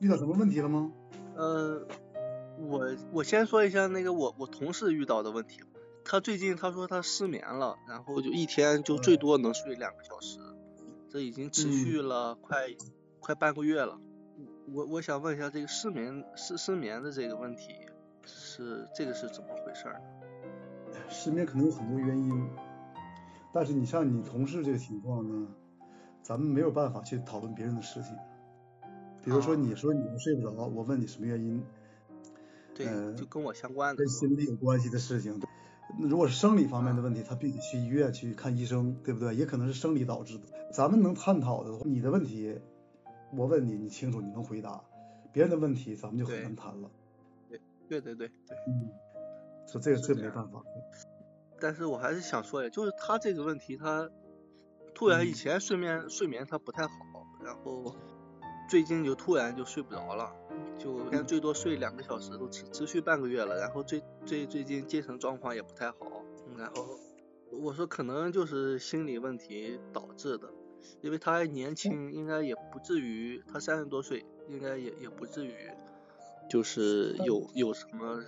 [0.00, 0.90] 遇到什么问题了吗？
[1.36, 1.86] 呃，
[2.58, 5.60] 我我先说一下那个我我同事遇到的问题。
[6.02, 10.38] 他最近他说他失眠了，然后就一天就最多能睡两个小时，
[11.10, 12.68] 这已经持续了快
[13.20, 14.00] 快半个月了。
[14.72, 17.74] 我我想问一下，这个失眠失失眠的这个问题
[18.24, 20.00] 是这个是怎么回事呢？
[21.10, 22.48] 失眠可能有很多原因，
[23.52, 25.46] 但是你像你同事这个情况呢，
[26.22, 28.16] 咱们没有办法去讨论别人的事情。
[29.24, 31.62] 比如说你说你睡不着，我问你什么原因？
[32.74, 33.98] 对，就跟我相关的。
[33.98, 35.40] 跟心理有关系的事情。
[35.98, 39.34] 如果是生理方面的问题，他必须去医院去看医生，对不对？
[39.34, 40.44] 也可能是生理导致的。
[40.72, 42.60] 咱们能探讨的，你的问题，
[43.36, 44.82] 我问你，你清楚，你能回答。
[45.32, 46.90] 别人的问题，咱们就很难谈了。
[47.48, 48.56] 对，对对对对。
[48.68, 48.90] 嗯。
[49.66, 50.64] 说这个这没办法。
[51.60, 54.10] 但是我还是想说呀，就是他这个问题，他
[54.94, 56.90] 突然以前睡眠睡眠他不太好，
[57.44, 57.94] 然后
[58.70, 60.32] 最近就突然就睡不着了。
[60.78, 63.56] 就现在最多睡两个小时，都持持续半个月了。
[63.58, 65.96] 然后最最最近精神状况也不太好。
[66.56, 66.86] 然后
[67.50, 70.48] 我说可能就是心理问题导致的，
[71.00, 75.68] 因为他还年轻，应该也不至于他三十多岁，应该也也不至于
[76.48, 78.22] 就是有有什么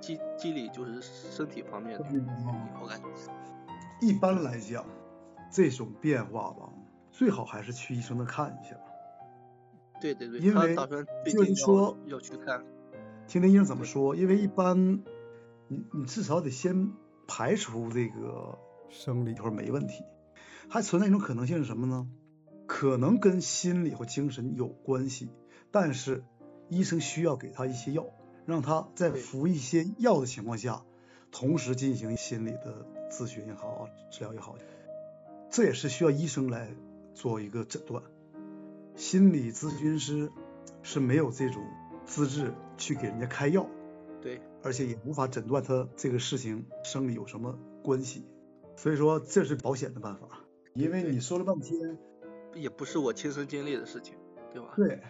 [0.00, 2.06] 机机理就是身体方面的。
[2.80, 3.08] 我感觉
[4.00, 4.86] 一般来讲，
[5.50, 6.72] 这种变化吧，
[7.10, 8.76] 最好还是去医生那看一下。
[10.12, 10.74] 对对对，因为
[11.32, 12.62] 就是说要去看，
[13.26, 14.14] 听听医生怎么说。
[14.14, 15.02] 因为一般
[15.68, 16.92] 你你至少得先
[17.26, 18.58] 排除这个
[18.90, 20.04] 生理或者没问题，
[20.68, 22.06] 还存在一种可能性是什么呢？
[22.66, 25.30] 可能跟心理或精神有关系，
[25.70, 26.22] 但是
[26.68, 28.06] 医生需要给他一些药，
[28.44, 30.82] 让他在服一些药的情况下，
[31.30, 34.56] 同时进行心理的咨询也好，治疗也好，
[35.50, 36.68] 这也是需要医生来
[37.14, 38.02] 做一个诊断。
[38.96, 40.30] 心理咨询师
[40.82, 41.62] 是没有这种
[42.06, 43.66] 资质去给人家开药，
[44.20, 48.26] 对，而且也无法诊断他这个事情生理有什么关系，
[48.76, 50.28] 所以说这是保险的办法。
[50.74, 51.98] 因为你说了半天，
[52.54, 54.14] 也不是我亲身经历的事情，
[54.52, 54.72] 对吧？
[54.76, 55.00] 对，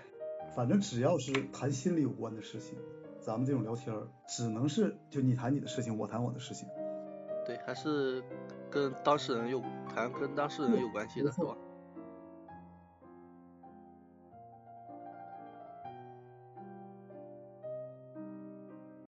[0.54, 2.76] 反正只要是谈心理有关的事情，
[3.20, 3.94] 咱们这种聊天
[4.28, 6.68] 只能是就你谈你的事情，我谈我的事情。
[7.46, 8.22] 对，还是
[8.70, 11.56] 跟当事人有谈跟当事人有关系的是吧？